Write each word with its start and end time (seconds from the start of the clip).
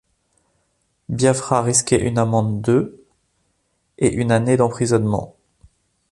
Biafra 1.09 1.61
risquait 1.61 2.01
une 2.01 2.17
amende 2.17 2.63
de 2.63 3.03
et 3.99 4.11
une 4.11 4.31
année 4.31 4.57
d'emprisonnement. 4.57 5.35